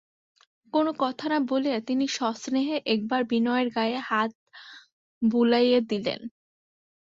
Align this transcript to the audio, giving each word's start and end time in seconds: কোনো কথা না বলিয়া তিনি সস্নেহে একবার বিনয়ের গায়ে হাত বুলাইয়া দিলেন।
কোনো 0.73 0.91
কথা 0.99 1.25
না 1.29 1.37
বলিয়া 1.49 1.79
তিনি 1.87 2.05
সস্নেহে 2.17 2.77
একবার 2.85 3.21
বিনয়ের 3.23 3.67
গায়ে 3.75 3.97
হাত 4.09 4.31
বুলাইয়া 5.21 5.79
দিলেন। 5.91 6.19